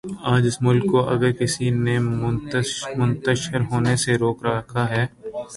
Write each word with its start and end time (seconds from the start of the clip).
آج 0.33 0.43
اس 0.47 0.57
ملک 0.61 0.83
کو 0.91 0.99
اگر 1.09 1.31
کسی 1.31 1.69
نے 1.85 1.95
منتشر 2.99 3.61
ہونے 3.71 3.95
سے 4.03 4.11
روک 4.21 4.37
رکھا 4.45 4.83
ہے۔ 4.89 5.05